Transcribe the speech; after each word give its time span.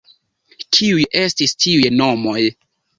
Kiuj 0.79 1.05
estis 1.25 1.57
tiuj 1.67 1.95
nomoj? 2.03 2.39